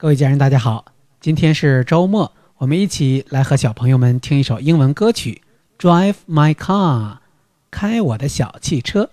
[0.00, 0.84] 各位家人大家好
[1.20, 5.42] 今天是周末我们一起来和小朋友们听一首英文歌曲
[5.76, 7.16] drive my car
[7.72, 9.10] 开我的小汽车。